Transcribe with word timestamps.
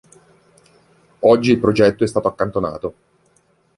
Oggi 1.19 1.51
il 1.51 1.59
progetto 1.59 2.03
è 2.03 2.07
stato 2.07 2.27
accantonato. 2.27 2.93